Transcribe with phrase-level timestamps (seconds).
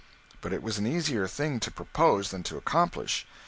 [0.41, 3.27] But it was an easier thing to propose than to accomplish.